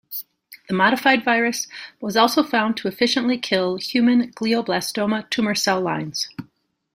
[0.67, 1.67] The modified virus
[1.99, 6.27] was also found to efficiently kill human glioblastoma tumour cell lines.